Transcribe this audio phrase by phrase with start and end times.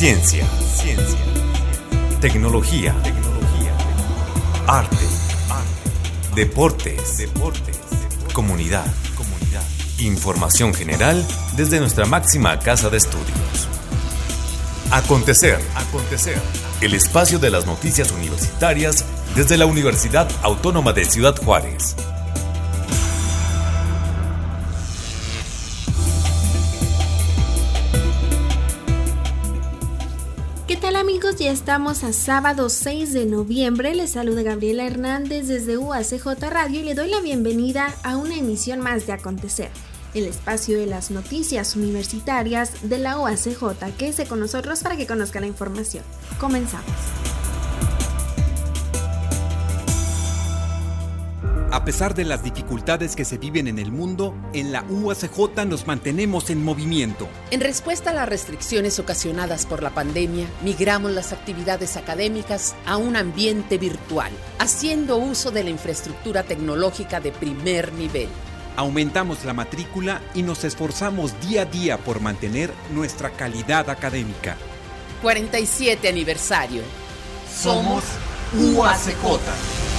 [0.00, 0.46] Ciencia.
[0.76, 1.18] Ciencia.
[2.22, 2.96] Tecnología.
[3.02, 3.76] Tecnología.
[4.66, 4.96] Arte.
[5.50, 6.34] Arte.
[6.34, 7.18] Deportes.
[7.18, 7.78] Deportes.
[8.32, 8.86] Comunidad.
[9.14, 9.62] Comunidad.
[9.98, 11.22] Información general
[11.54, 13.68] desde nuestra máxima casa de estudios.
[14.90, 15.60] Acontecer.
[15.74, 16.40] Acontecer.
[16.80, 19.04] El espacio de las noticias universitarias
[19.36, 21.94] desde la Universidad Autónoma de Ciudad Juárez.
[31.40, 33.94] Ya estamos a sábado 6 de noviembre.
[33.94, 38.80] Les saluda Gabriela Hernández desde UACJ Radio y le doy la bienvenida a una emisión
[38.80, 39.70] más de Acontecer,
[40.12, 43.96] el espacio de las noticias universitarias de la UACJ.
[43.96, 46.04] Quédese con nosotros para que conozca la información.
[46.38, 46.92] Comenzamos.
[51.80, 55.86] A pesar de las dificultades que se viven en el mundo, en la UACJ nos
[55.86, 57.26] mantenemos en movimiento.
[57.50, 63.16] En respuesta a las restricciones ocasionadas por la pandemia, migramos las actividades académicas a un
[63.16, 68.28] ambiente virtual, haciendo uso de la infraestructura tecnológica de primer nivel.
[68.76, 74.58] Aumentamos la matrícula y nos esforzamos día a día por mantener nuestra calidad académica.
[75.22, 76.82] 47 aniversario.
[77.50, 78.04] Somos
[78.76, 79.89] UACJ.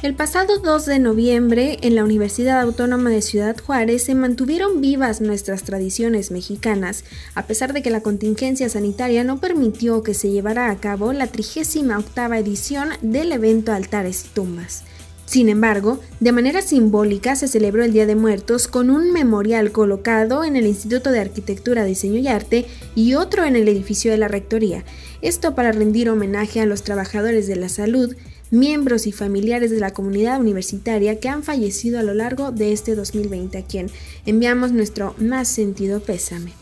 [0.00, 5.20] El pasado 2 de noviembre, en la Universidad Autónoma de Ciudad Juárez se mantuvieron vivas
[5.20, 7.02] nuestras tradiciones mexicanas,
[7.34, 11.26] a pesar de que la contingencia sanitaria no permitió que se llevara a cabo la
[11.26, 14.84] 38 edición del evento Altares y Tumbas.
[15.28, 20.44] Sin embargo, de manera simbólica se celebró el Día de Muertos con un memorial colocado
[20.44, 24.28] en el Instituto de Arquitectura, Diseño y Arte y otro en el edificio de la
[24.28, 24.84] Rectoría,
[25.22, 28.14] esto para rendir homenaje a los trabajadores de la salud,
[28.50, 32.94] miembros y familiares de la comunidad universitaria que han fallecido a lo largo de este
[32.94, 33.90] 2020, a quien
[34.26, 36.52] enviamos nuestro más sentido pésame.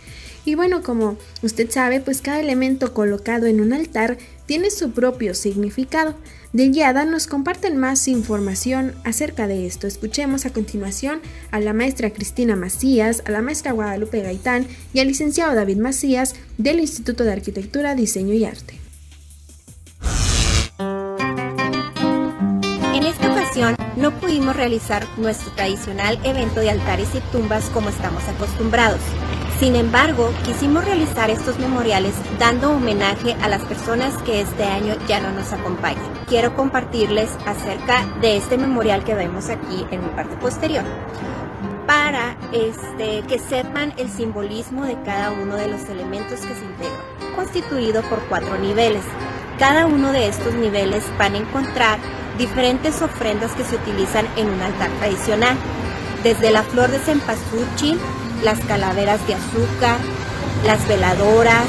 [0.46, 4.16] Y bueno, como usted sabe, pues cada elemento colocado en un altar
[4.46, 6.14] tiene su propio significado.
[6.52, 9.88] De Yada nos comparten más información acerca de esto.
[9.88, 11.20] Escuchemos a continuación
[11.50, 16.36] a la maestra Cristina Macías, a la maestra Guadalupe Gaitán y al licenciado David Macías
[16.58, 18.78] del Instituto de Arquitectura, Diseño y Arte.
[23.96, 29.00] No pudimos realizar nuestro tradicional evento de altares y tumbas como estamos acostumbrados.
[29.58, 35.20] Sin embargo, quisimos realizar estos memoriales dando homenaje a las personas que este año ya
[35.20, 36.04] no nos acompañan.
[36.28, 40.84] Quiero compartirles acerca de este memorial que vemos aquí en mi parte posterior
[41.86, 47.36] para este, que sepan el simbolismo de cada uno de los elementos que se integran,
[47.36, 49.04] constituido por cuatro niveles.
[49.58, 51.98] Cada uno de estos niveles van a encontrar
[52.38, 55.56] diferentes ofrendas que se utilizan en un altar tradicional,
[56.22, 57.98] desde la flor de cempasúchil,
[58.42, 59.98] las calaveras de azúcar,
[60.64, 61.66] las veladoras,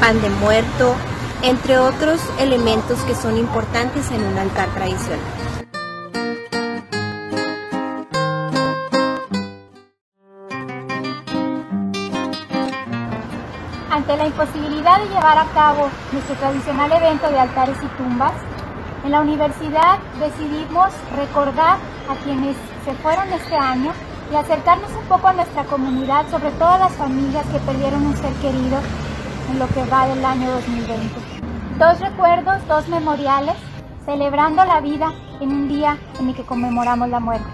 [0.00, 0.94] pan de muerto,
[1.42, 5.20] entre otros elementos que son importantes en un altar tradicional.
[13.90, 18.32] Ante la imposibilidad de llevar a cabo nuestro tradicional evento de altares y tumbas,
[19.04, 23.92] en la universidad decidimos recordar a quienes se fueron este año
[24.32, 28.16] y acercarnos un poco a nuestra comunidad, sobre todo a las familias que perdieron un
[28.16, 28.78] ser querido
[29.50, 31.20] en lo que va del año 2020.
[31.78, 33.56] Dos recuerdos, dos memoriales,
[34.04, 37.50] celebrando la vida en un día en el que conmemoramos la muerte.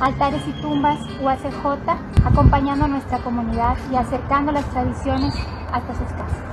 [0.00, 5.34] Altares y tumbas UACJ, acompañando a nuestra comunidad y acercando las tradiciones
[5.72, 6.51] hasta sus casas.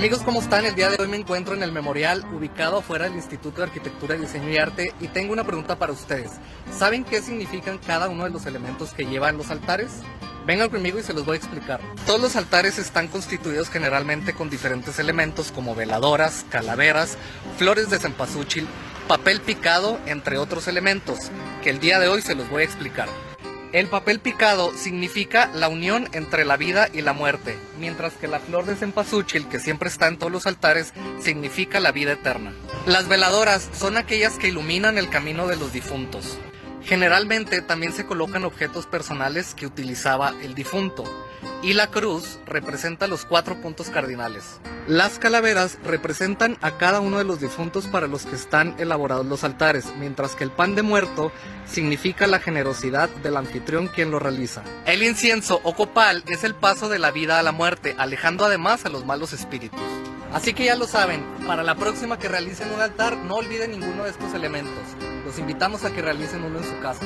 [0.00, 0.64] Amigos, ¿cómo están?
[0.64, 4.14] El día de hoy me encuentro en el memorial ubicado afuera del Instituto de Arquitectura,
[4.14, 6.30] Diseño y Arte y tengo una pregunta para ustedes.
[6.72, 9.90] ¿Saben qué significan cada uno de los elementos que llevan los altares?
[10.46, 11.82] Vengan conmigo y se los voy a explicar.
[12.06, 17.18] Todos los altares están constituidos generalmente con diferentes elementos como veladoras, calaveras,
[17.58, 18.66] flores de cempasúchil,
[19.06, 21.30] papel picado, entre otros elementos,
[21.62, 23.10] que el día de hoy se los voy a explicar.
[23.72, 28.40] El papel picado significa la unión entre la vida y la muerte, mientras que la
[28.40, 32.52] flor de cempasúchil, que siempre está en todos los altares, significa la vida eterna.
[32.86, 36.38] Las veladoras son aquellas que iluminan el camino de los difuntos.
[36.82, 41.04] Generalmente también se colocan objetos personales que utilizaba el difunto,
[41.62, 44.60] y la cruz representa los cuatro puntos cardinales.
[44.86, 49.44] Las calaveras representan a cada uno de los difuntos para los que están elaborados los
[49.44, 51.32] altares, mientras que el pan de muerto
[51.66, 54.62] significa la generosidad del anfitrión quien lo realiza.
[54.86, 58.84] El incienso o copal es el paso de la vida a la muerte, alejando además
[58.84, 59.80] a los malos espíritus.
[60.32, 64.04] Así que ya lo saben, para la próxima que realicen un altar, no olviden ninguno
[64.04, 64.84] de estos elementos.
[65.24, 67.04] Los invitamos a que realicen uno en su casa.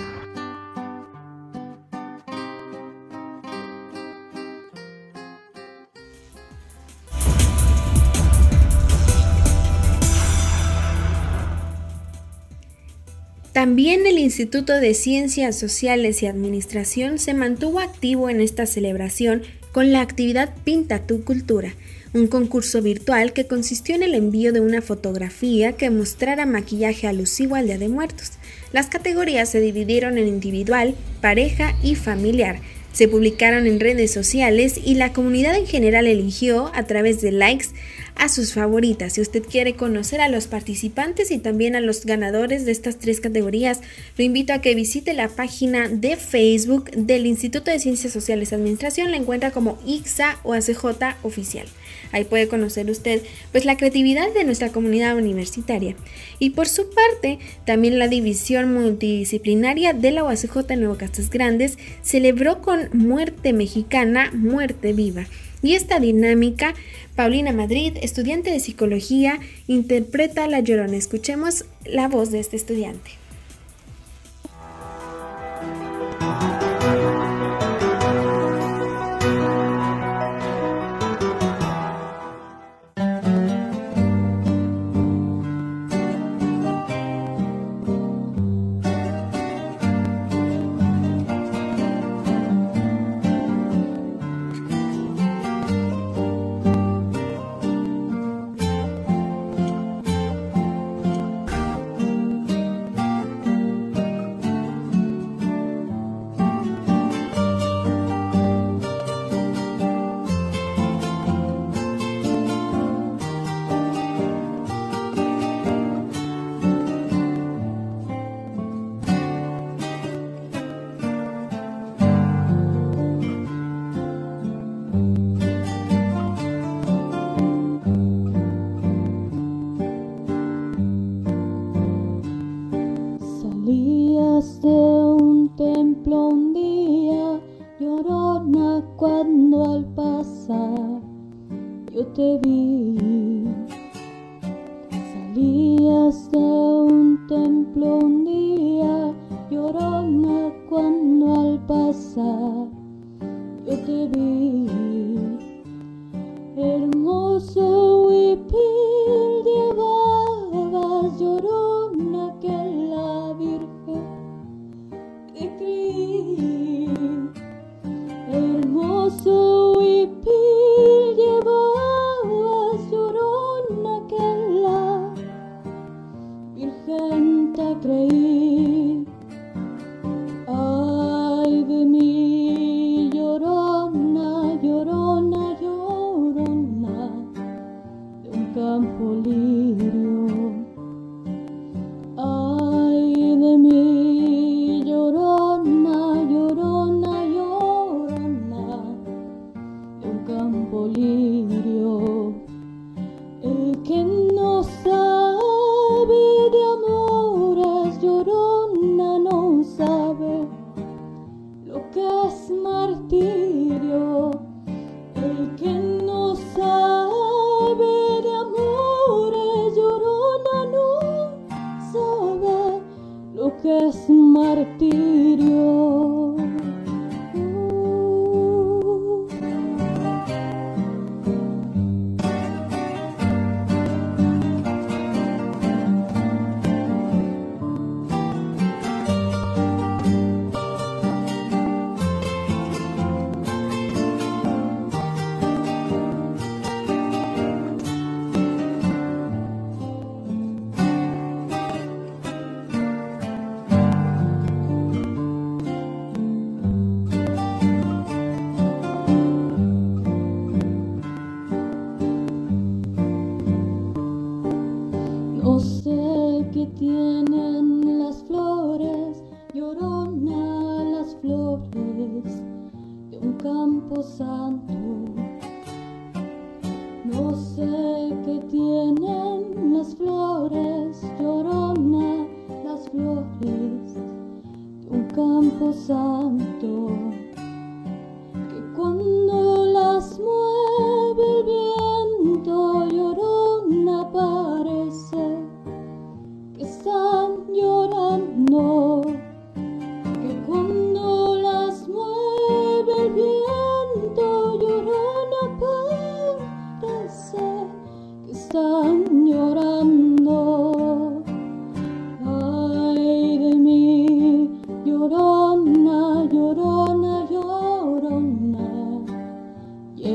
[13.55, 19.93] También el Instituto de Ciencias Sociales y Administración se mantuvo activo en esta celebración con
[19.93, 21.73] la actividad Pinta tu Cultura,
[22.15, 27.55] un concurso virtual que consistió en el envío de una fotografía que mostrara maquillaje alusivo
[27.55, 28.33] al Día de Muertos.
[28.73, 32.59] Las categorías se dividieron en individual, pareja y familiar.
[32.94, 37.67] Se publicaron en redes sociales y la comunidad en general eligió, a través de likes,
[38.14, 39.14] a sus favoritas.
[39.14, 43.20] Si usted quiere conocer a los participantes y también a los ganadores de estas tres
[43.20, 43.81] categorías,
[44.17, 49.11] lo invito a que visite la página de Facebook del Instituto de Ciencias Sociales Administración.
[49.11, 51.67] La encuentra como IXA o ACJ Oficial.
[52.12, 53.23] Ahí puede conocer usted
[53.53, 55.97] pues la creatividad de nuestra comunidad universitaria.
[56.39, 62.61] Y por su parte, también la división multidisciplinaria de la UACJ Nuevo Castas Grandes celebró
[62.61, 65.27] con Muerte Mexicana, Muerte Viva.
[65.62, 66.75] Y esta dinámica
[67.15, 70.97] Paulina Madrid, estudiante de psicología, interpreta La Llorona.
[70.97, 73.24] Escuchemos la voz de este estudiante.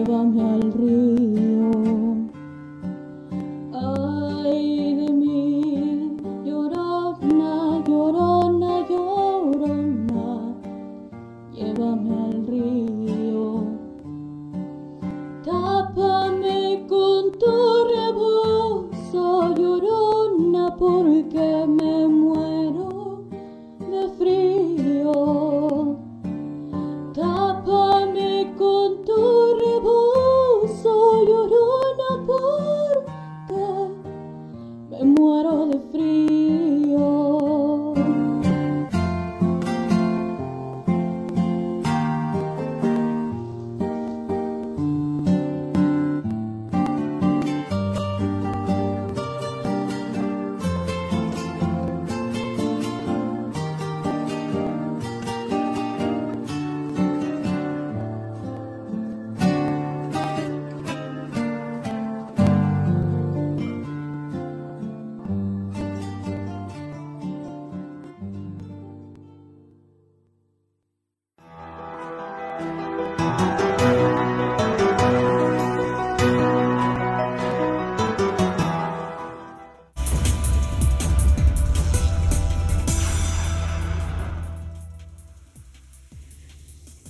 [0.09, 1.38] alaban al rey.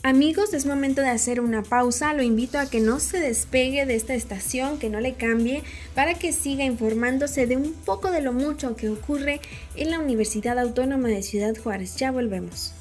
[0.10, 2.16] Amigos, es momento de hacer una pausa.
[2.16, 5.62] Lo invito a que no se despegue de esta estación, que no le cambie,
[5.94, 9.39] para que siga informándose de un poco de lo mucho que ocurre
[9.75, 11.96] en la Universidad Autónoma de Ciudad Juárez.
[11.98, 12.74] Ya volvemos.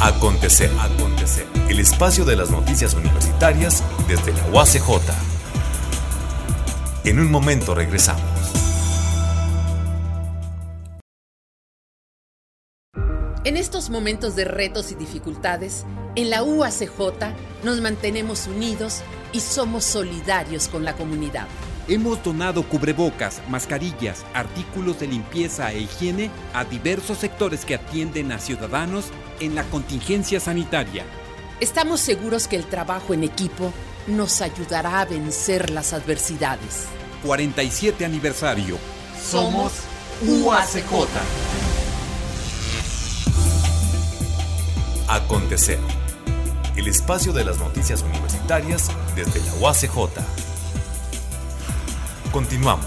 [0.00, 1.46] Acontecer, acontecer.
[1.68, 5.12] El espacio de las noticias universitarias desde la UACJ.
[7.04, 8.39] En un momento regresamos.
[13.60, 15.84] Estos momentos de retos y dificultades,
[16.16, 19.02] en la UACJ nos mantenemos unidos
[19.34, 21.46] y somos solidarios con la comunidad.
[21.86, 28.38] Hemos donado cubrebocas, mascarillas, artículos de limpieza e higiene a diversos sectores que atienden a
[28.38, 29.06] ciudadanos
[29.40, 31.04] en la contingencia sanitaria.
[31.60, 33.74] Estamos seguros que el trabajo en equipo
[34.06, 36.86] nos ayudará a vencer las adversidades.
[37.24, 38.78] 47 aniversario.
[39.22, 39.72] Somos
[40.26, 41.69] UACJ.
[45.12, 45.80] Acontecer.
[46.76, 50.08] El espacio de las noticias universitarias desde la UACJ.
[52.30, 52.86] Continuamos.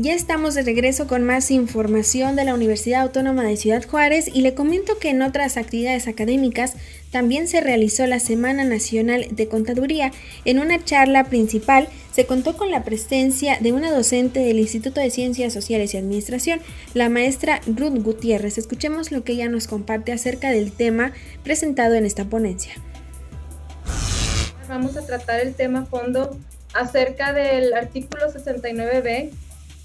[0.00, 4.42] Ya estamos de regreso con más información de la Universidad Autónoma de Ciudad Juárez y
[4.42, 6.74] le comento que en otras actividades académicas
[7.10, 10.12] también se realizó la Semana Nacional de Contaduría.
[10.44, 15.10] En una charla principal se contó con la presencia de una docente del Instituto de
[15.10, 16.60] Ciencias Sociales y Administración,
[16.94, 18.58] la maestra Ruth Gutiérrez.
[18.58, 21.12] Escuchemos lo que ella nos comparte acerca del tema
[21.44, 22.72] presentado en esta ponencia.
[24.68, 26.36] Vamos a tratar el tema a fondo
[26.74, 29.30] acerca del artículo 69b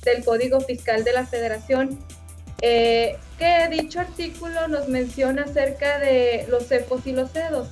[0.04, 1.98] del Código Fiscal de la Federación,
[2.62, 7.68] eh, que dicho artículo nos menciona acerca de los cefos y los cedos.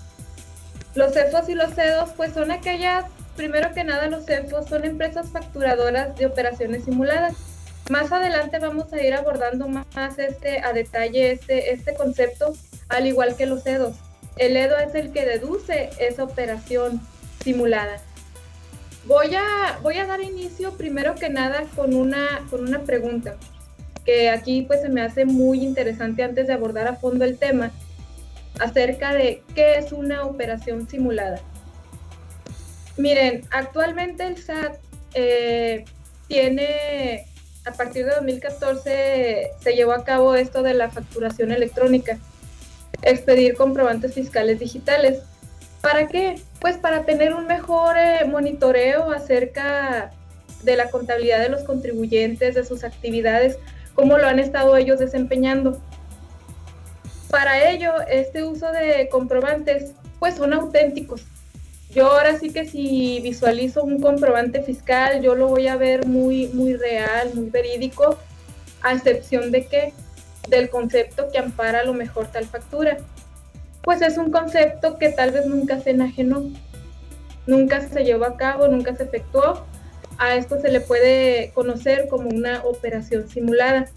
[0.95, 5.29] Los cefos y los cedos, pues son aquellas, primero que nada, los cefos son empresas
[5.29, 7.35] facturadoras de operaciones simuladas.
[7.89, 12.53] Más adelante vamos a ir abordando más este, a detalle este, este concepto,
[12.89, 13.95] al igual que los cedos.
[14.37, 17.01] El EDO es el que deduce esa operación
[17.43, 17.97] simulada.
[19.05, 23.35] Voy a, voy a dar inicio primero que nada con una, con una pregunta
[24.05, 27.71] que aquí pues se me hace muy interesante antes de abordar a fondo el tema
[28.59, 31.39] acerca de qué es una operación simulada.
[32.97, 34.77] Miren, actualmente el SAT
[35.13, 35.85] eh,
[36.27, 37.25] tiene,
[37.65, 42.17] a partir de 2014 se llevó a cabo esto de la facturación electrónica,
[43.01, 45.19] expedir comprobantes fiscales digitales.
[45.81, 46.39] ¿Para qué?
[46.59, 50.11] Pues para tener un mejor eh, monitoreo acerca
[50.63, 53.57] de la contabilidad de los contribuyentes, de sus actividades,
[54.01, 55.79] cómo lo han estado ellos desempeñando.
[57.29, 61.21] Para ello, este uso de comprobantes, pues son auténticos.
[61.91, 66.47] Yo ahora sí que si visualizo un comprobante fiscal, yo lo voy a ver muy,
[66.47, 68.17] muy real, muy verídico,
[68.81, 69.93] a excepción de que
[70.49, 72.97] del concepto que ampara a lo mejor tal factura
[73.83, 76.49] pues es un concepto que tal vez nunca se enajenó,
[77.45, 79.63] nunca se llevó a cabo, nunca se efectuó,
[80.21, 83.89] A esto se le puede conocer como una operación simulada.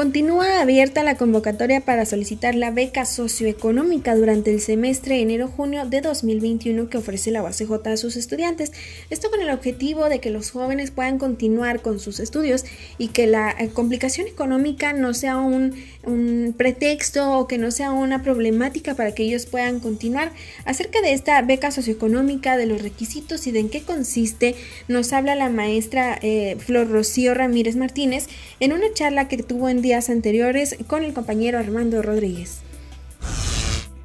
[0.00, 6.88] Continúa abierta la convocatoria para solicitar la beca socioeconómica durante el semestre enero-junio de 2021
[6.88, 8.72] que ofrece la UACJ a sus estudiantes.
[9.10, 12.64] Esto con el objetivo de que los jóvenes puedan continuar con sus estudios
[12.96, 17.92] y que la eh, complicación económica no sea un, un pretexto o que no sea
[17.92, 20.32] una problemática para que ellos puedan continuar.
[20.64, 24.54] Acerca de esta beca socioeconómica, de los requisitos y de en qué consiste,
[24.88, 28.28] nos habla la maestra eh, Flor Rocío Ramírez Martínez
[28.60, 32.60] en una charla que tuvo en anteriores con el compañero Armando Rodríguez.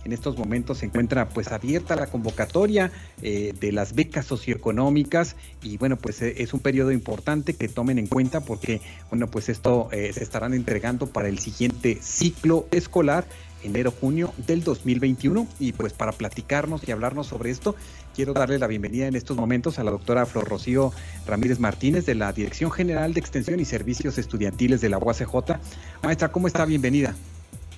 [0.04, 5.78] En estos momentos se encuentra pues abierta la convocatoria eh, de las becas socioeconómicas y
[5.78, 9.90] bueno pues eh, es un periodo importante que tomen en cuenta porque bueno pues esto
[9.92, 13.26] eh, se estarán entregando para el siguiente ciclo escolar
[13.64, 17.76] enero-junio del 2021 y pues para platicarnos y hablarnos sobre esto
[18.16, 20.94] quiero darle la bienvenida en estos momentos a la doctora Flor Rocío
[21.28, 25.60] Ramírez Martínez de la Dirección General de Extensión y Servicios Estudiantiles de la UACJ.
[26.02, 26.66] Maestra, ¿cómo está?
[26.66, 27.14] Bienvenida.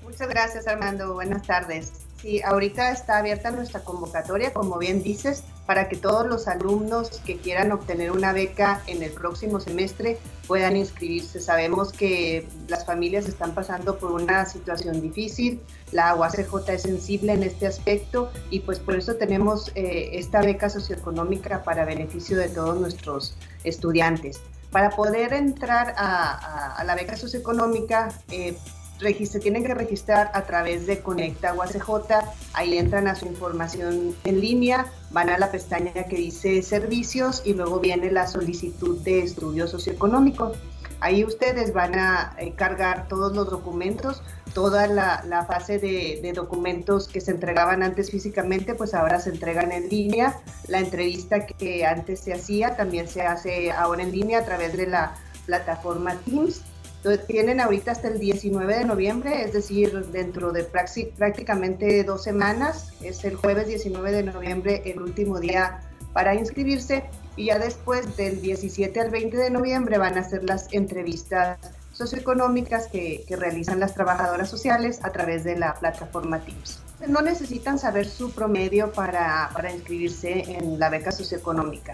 [0.04, 2.07] Muchas gracias Armando, buenas tardes.
[2.22, 7.38] Sí, ahorita está abierta nuestra convocatoria, como bien dices, para que todos los alumnos que
[7.38, 11.40] quieran obtener una beca en el próximo semestre puedan inscribirse.
[11.40, 17.44] Sabemos que las familias están pasando por una situación difícil, la UACJ es sensible en
[17.44, 22.80] este aspecto y pues por eso tenemos eh, esta beca socioeconómica para beneficio de todos
[22.80, 24.42] nuestros estudiantes.
[24.72, 28.58] Para poder entrar a, la beca socioeconómica, eh,
[29.00, 31.90] se tienen que registrar a través de Conecta UACJ,
[32.54, 37.54] ahí entran a su información en línea, van a la pestaña que dice servicios y
[37.54, 40.54] luego viene la solicitud de estudio socioeconómico.
[41.00, 44.24] Ahí ustedes van a eh, cargar todos los documentos,
[44.56, 49.72] toda la, fase de, de, documentos que se entregaban antes físicamente, pues ahora se entregan
[49.72, 50.42] en línea.
[50.68, 54.88] La entrevista que antes se hacía también se hace ahora en línea a través de
[54.88, 56.64] la plataforma Teams
[57.28, 62.94] tienen ahorita hasta el 19 de noviembre, es decir, dentro de prácticamente dos semanas.
[63.02, 65.82] Es el jueves 19 de noviembre el último día
[66.14, 67.04] para inscribirse
[67.36, 71.60] y ya después del 17 al 20 de noviembre van a ser las entrevistas
[71.94, 76.80] socioeconómicas que, que realizan las trabajadoras sociales a través de la plataforma Teams.
[77.08, 81.94] No necesitan saber su promedio para, para inscribirse en la beca socioeconómica.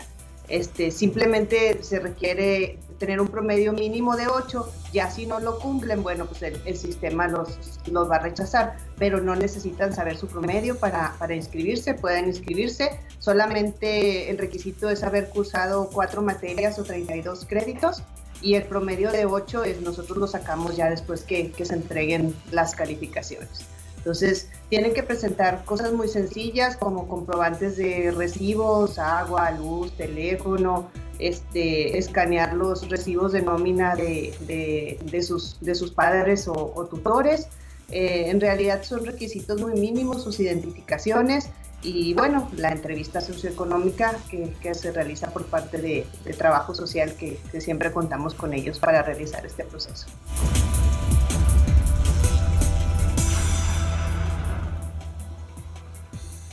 [0.50, 6.04] Este, simplemente se requiere tener un promedio mínimo de 8, ya si no lo cumplen,
[6.04, 7.58] bueno, pues el, sistema los,
[7.90, 13.00] los, va a rechazar, pero no necesitan saber su promedio para, para, inscribirse, pueden inscribirse,
[13.20, 18.04] solamente el requisito es haber cursado cuatro materias o 32 créditos
[18.42, 22.36] y el promedio de 8 es nosotros lo sacamos ya después que, que se entreguen
[22.52, 23.66] las calificaciones.
[23.98, 31.96] Entonces, tienen que presentar cosas muy sencillas como comprobantes de recibos, agua, luz, teléfono, este,
[32.00, 37.50] escanear los recibos de nómina de, de, sus, de sus padres o, tutores.
[37.92, 41.52] Eh, en realidad son requisitos muy mínimos, sus identificaciones
[41.84, 47.40] y bueno, la entrevista socioeconómica que, que se realiza por parte de, trabajo social que,
[47.52, 50.08] que siempre contamos con ellos para realizar este proceso.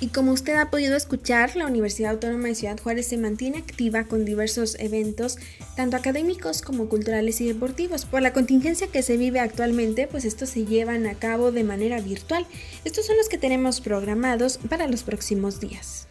[0.02, 4.04] Y como usted ha podido escuchar, la Universidad Autónoma de Ciudad Juárez se mantiene activa
[4.04, 5.36] con diversos eventos,
[5.76, 8.06] tanto académicos como culturales y deportivos.
[8.06, 12.00] Por la contingencia que se vive actualmente, pues estos se llevan a cabo de manera
[12.00, 12.46] virtual.
[12.86, 16.06] Estos son los que tenemos programados para los próximos días.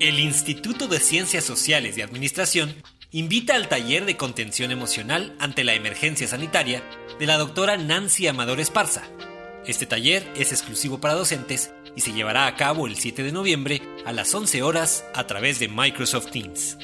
[0.00, 2.74] El Instituto de Ciencias Sociales y Administración
[3.12, 6.82] invita al taller de contención emocional ante la emergencia sanitaria
[7.20, 9.04] de la doctora Nancy Amador Esparza
[9.68, 13.82] este taller es exclusivo para docentes y se llevará a cabo el 7 de noviembre
[14.06, 16.78] a las 11 horas a través de Microsoft Teams.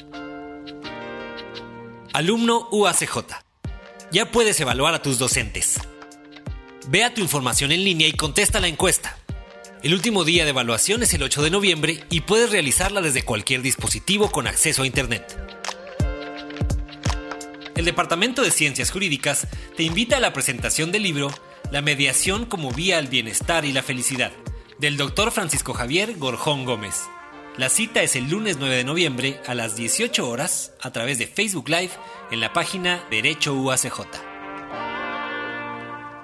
[2.13, 3.17] Alumno UACJ.
[4.11, 5.79] Ya puedes evaluar a tus docentes.
[6.87, 9.17] Vea tu información en línea y contesta la encuesta.
[9.81, 13.63] El último día de evaluación es el 8 de noviembre y puedes realizarla desde cualquier
[13.63, 15.35] dispositivo con acceso a Internet.
[17.75, 21.31] El Departamento de Ciencias Jurídicas te invita a la presentación del libro
[21.75, 24.31] la mediación como vía al bienestar y la felicidad,
[24.79, 27.01] del doctor Francisco Javier Gorjón Gómez.
[27.57, 31.27] La cita es el lunes 9 de noviembre a las 18 horas a través de
[31.27, 31.91] Facebook Live
[32.31, 34.07] en la página Derecho UACJ.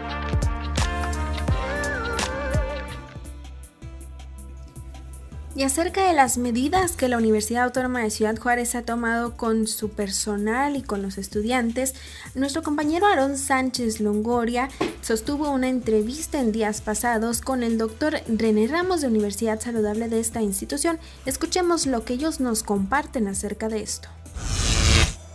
[5.56, 9.68] Y acerca de las medidas que la Universidad Autónoma de Ciudad Juárez ha tomado con
[9.68, 11.94] su personal y con los estudiantes,
[12.34, 14.70] nuestro compañero Aarón Sánchez Longoria
[15.02, 20.20] sostuvo una entrevista en días pasados con el doctor René Ramos de Universidad Saludable de
[20.20, 20.98] esta institución.
[21.28, 24.10] Escuchemos lo que ellos nos comparten acerca de esto.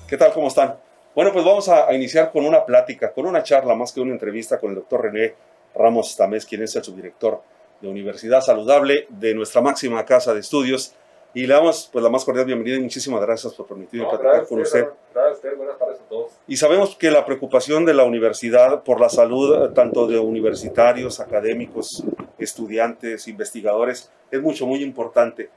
[0.08, 0.32] ¿Qué tal?
[0.32, 0.78] ¿Cómo están?
[1.14, 4.58] Bueno, pues vamos a, iniciar con una plática, con una charla más que una entrevista
[4.58, 5.34] con el doctor René
[5.76, 7.40] Ramos Tamés, quien es el subdirector
[7.80, 10.94] de Universidad Saludable de nuestra máxima casa de estudios.
[11.34, 14.60] Y le damos pues la más cordial bienvenida y muchísimas gracias por permitirme platicar con
[14.60, 14.88] usted.
[15.12, 16.32] Gracias a usted, buenas tardes a todos.
[16.46, 22.02] Y sabemos que la preocupación de la universidad por la salud, tanto de universitarios, académicos,
[22.38, 25.50] estudiantes, investigadores, es mucho, muy importante.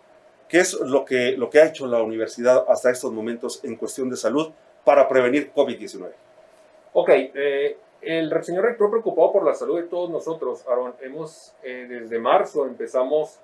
[0.50, 4.10] ¿Qué es lo que, lo que ha hecho la universidad hasta estos momentos en cuestión
[4.10, 4.52] de salud
[4.84, 6.10] para prevenir COVID-19?
[6.94, 11.86] Ok, eh, el señor rector preocupado por la salud de todos nosotros, Aaron, hemos eh,
[11.88, 13.40] desde marzo empezamos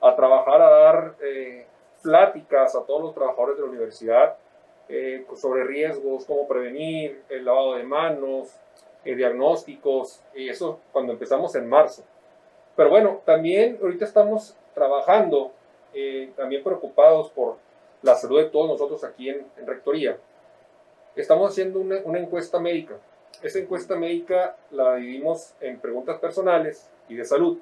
[0.00, 1.66] a trabajar, a dar eh,
[2.02, 4.36] pláticas a todos los trabajadores de la universidad
[4.88, 8.56] eh, sobre riesgos, cómo prevenir, el lavado de manos,
[9.04, 12.02] diagnósticos, y eso cuando empezamos en marzo.
[12.74, 15.52] Pero bueno, también ahorita estamos trabajando,
[16.34, 17.54] también preocupados por
[18.02, 20.18] la salud de todos nosotros aquí en, Rectoría.
[21.14, 22.96] Estamos haciendo una, una encuesta médica
[23.42, 27.58] esta encuesta médica la dividimos en preguntas personales y de salud.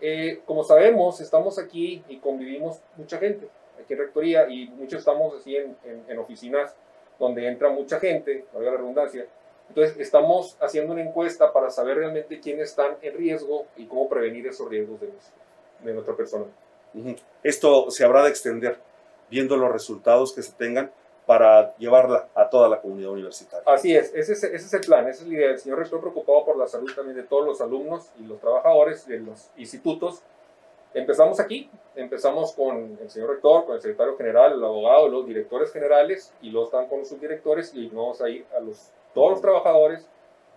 [0.00, 3.48] Eh, como sabemos, estamos aquí y convivimos mucha gente
[3.82, 6.74] aquí en Rectoría y muchos estamos así en, oficinas
[7.18, 9.26] donde entra mucha gente, valga la redundancia.
[9.68, 14.46] Entonces, estamos haciendo una encuesta para saber realmente quiénes están en riesgo y cómo prevenir
[14.46, 15.10] esos riesgos de,
[15.84, 16.44] de nuestra persona.
[17.42, 18.78] Esto se habrá de extender
[19.30, 20.92] viendo los resultados que se tengan
[21.26, 23.64] para llevarla a toda la comunidad universitaria.
[23.66, 25.50] Así es, ese es, el plan, esa es la idea.
[25.50, 29.06] El señor rector preocupado por la salud también de todos los alumnos y los trabajadores
[29.06, 30.22] de los institutos.
[30.92, 35.72] Empezamos aquí, empezamos con el señor rector, con el secretario general, el abogado, los directores
[35.72, 39.40] generales y luego están con los subdirectores y vamos a ir a los, todos los
[39.40, 40.06] trabajadores,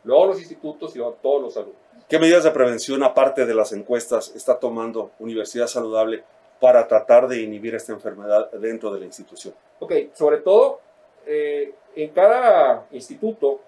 [0.04, 1.82] luego los institutos y luego todos los alumnos.
[2.08, 6.24] ¿Qué medidas de prevención, aparte de las encuestas, está tomando Universidad Saludable
[6.60, 9.54] para tratar de inhibir esta enfermedad dentro de la institución?
[9.80, 10.80] Ok, sobre todo
[11.26, 13.60] eh, en cada instituto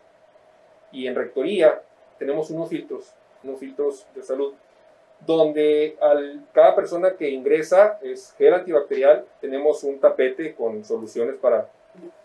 [0.92, 1.82] y en rectoría
[2.18, 4.54] tenemos unos filtros, unos filtros de salud,
[5.26, 11.70] donde al, cada persona que ingresa es gel antibacterial, tenemos un tapete con soluciones para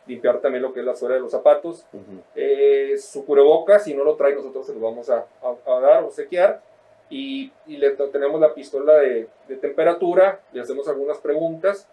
[0.06, 1.86] limpiar también lo que es la suela de los zapatos,
[2.34, 6.10] eh, su cubrebocas, si no lo trae nosotros se lo vamos a, a dar o
[6.10, 6.62] sequear,
[7.10, 9.28] y, le tenemos la pistola de,
[9.60, 11.86] temperatura, le hacemos algunas preguntas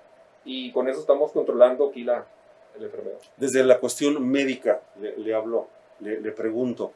[0.45, 2.25] y con eso estamos controlando aquí la,
[2.79, 3.17] enfermedad.
[3.37, 4.81] Desde la cuestión médica
[5.17, 5.67] le, hablo,
[5.99, 6.93] le, pregunto,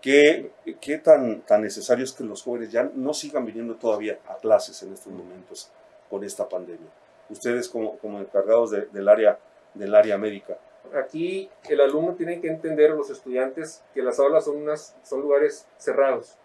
[0.00, 4.36] ¿qué, qué tan, tan necesario es que los jóvenes ya no sigan viniendo todavía a
[4.36, 5.70] clases en estos momentos
[6.10, 6.88] con esta pandemia?
[7.30, 9.38] Ustedes como, como encargados del, área,
[9.74, 10.58] del área médica.
[10.94, 15.66] Aquí el alumno tiene que entender, los estudiantes, que las aulas son, unas, son lugares
[15.78, 16.36] cerrados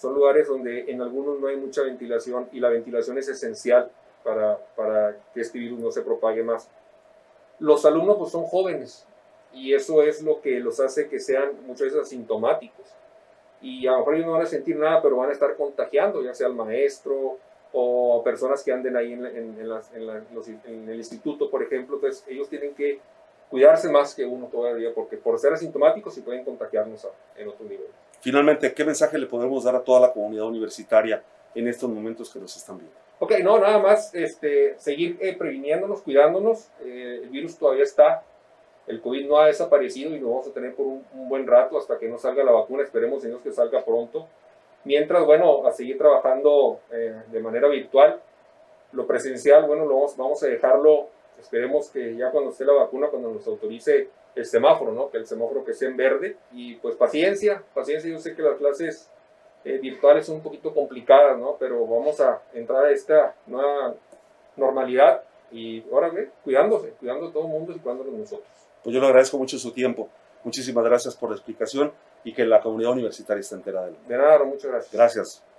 [0.00, 3.90] son lugares donde en algunos no hay mucha ventilación y la ventilación es esencial
[4.24, 6.68] para, para que este virus no se propague más.
[7.58, 9.06] Los alumnos pues son jóvenes
[9.52, 12.86] y eso es lo que los hace que sean muchas veces asintomáticos.
[13.60, 16.22] Y a lo mejor ellos no van a sentir nada, pero van a estar contagiando,
[16.22, 17.36] ya sea al maestro,
[17.72, 19.56] o personas que anden ahí en,
[20.88, 21.96] el instituto, por ejemplo.
[21.96, 23.00] Entonces, ellos tienen que
[23.50, 27.88] cuidarse más que uno todavía, porque por ser asintomáticos sí pueden contagiarnos en otro nivel.
[28.20, 31.22] Finalmente, ¿qué mensaje le podemos dar a toda la comunidad universitaria
[31.54, 32.96] en estos momentos que nos están viendo?
[33.18, 36.68] Ok, no, nada más este, seguir eh, previniéndonos, cuidándonos.
[36.82, 38.22] Eh, el virus todavía está,
[38.86, 41.98] el COVID no ha desaparecido y lo vamos a tener por un, buen rato hasta
[41.98, 42.82] que no salga la vacuna.
[42.82, 44.26] Esperemos Dios que salga pronto.
[44.84, 48.20] Mientras, bueno, a seguir trabajando eh, de manera virtual.
[48.92, 53.06] Lo presencial, bueno, lo vamos, vamos a dejarlo, esperemos que ya cuando esté la vacuna,
[53.06, 55.10] cuando nos autorice el semáforo, ¿no?
[55.10, 56.36] Que el semáforo que sea en verde.
[56.52, 58.10] Y pues paciencia, paciencia.
[58.10, 59.10] Yo sé que las clases
[59.64, 61.56] eh, virtuales son un poquito complicadas, ¿no?
[61.58, 63.94] Pero vamos a entrar a esta nueva
[64.56, 66.12] normalidad y ahora
[66.44, 68.48] cuidándose, cuidando a todo el mundo y cuidándonos nosotros.
[68.82, 70.08] Pues yo le agradezco mucho su tiempo.
[70.44, 71.92] Muchísimas gracias por la explicación
[72.24, 74.92] y que la comunidad universitaria esté enterada de De nada, muchas gracias.
[74.92, 75.49] Gracias.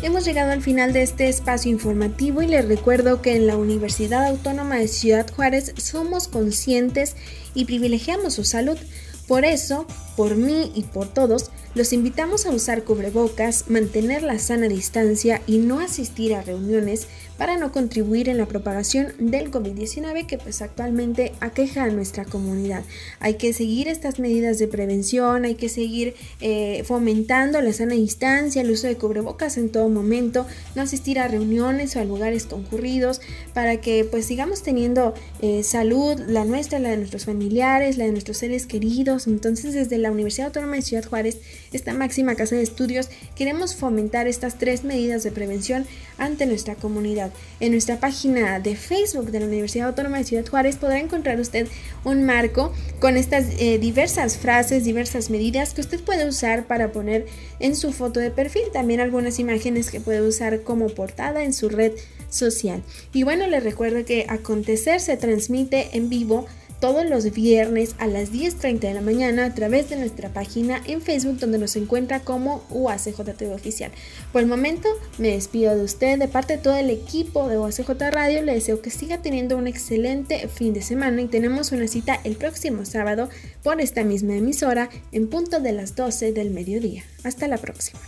[0.00, 4.26] Hemos llegado al final de este espacio informativo y les recuerdo que en la Universidad
[4.26, 7.16] Autónoma de Ciudad Juárez somos conscientes
[7.52, 8.78] y privilegiamos su salud.
[9.26, 14.68] Por eso, por mí y por todos, los invitamos a usar cubrebocas, mantener la sana
[14.68, 17.08] distancia y no asistir a reuniones
[17.38, 22.82] para no contribuir en la propagación del COVID-19 que pues actualmente aqueja a nuestra comunidad.
[23.20, 28.62] Hay que seguir estas medidas de prevención, hay que seguir eh, fomentando la sana distancia,
[28.62, 33.20] el uso de cubrebocas en todo momento, no asistir a reuniones o a lugares concurridos
[33.54, 38.12] para que pues sigamos teniendo eh, salud, la nuestra, la de nuestros familiares, la de
[38.12, 39.28] nuestros seres queridos.
[39.28, 41.38] Entonces desde la Universidad Autónoma de Ciudad Juárez,
[41.72, 45.86] esta máxima casa de estudios, queremos fomentar estas tres medidas de prevención
[46.18, 47.32] ante nuestra comunidad.
[47.60, 51.68] En nuestra página de Facebook de la Universidad Autónoma de Ciudad Juárez podrá encontrar usted
[52.04, 57.26] un marco con estas eh, diversas frases, diversas medidas que usted puede usar para poner
[57.60, 58.64] en su foto de perfil.
[58.72, 61.92] También algunas imágenes que puede usar como portada en su red
[62.30, 62.82] social.
[63.12, 66.46] Y bueno, les recuerdo que Acontecer se transmite en vivo
[66.80, 71.02] todos los viernes a las 10.30 de la mañana a través de nuestra página en
[71.02, 73.90] Facebook donde nos encuentra como UACJTV Oficial.
[74.32, 74.88] Por el momento
[75.18, 78.80] me despido de usted, de parte de todo el equipo de UACJ Radio, le deseo
[78.80, 83.28] que siga teniendo un excelente fin de semana y tenemos una cita el próximo sábado
[83.62, 87.04] por esta misma emisora en punto de las 12 del mediodía.
[87.24, 88.00] Hasta la próxima.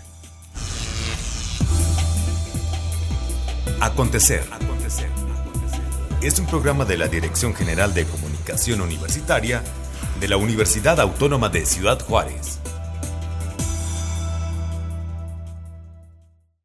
[3.81, 4.43] Acontecer.
[4.51, 4.80] Acontecer.
[6.23, 9.63] Es un programa de la Dirección General de Comunicación Universitaria
[10.21, 12.60] de la Universidad Autónoma de Ciudad Juárez.